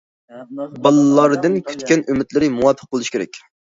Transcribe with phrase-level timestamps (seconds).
[0.87, 3.45] بالىلاردىن كۈتكەن ئۈمىدلىرى مۇۋاپىق بولۇشى كېرەك.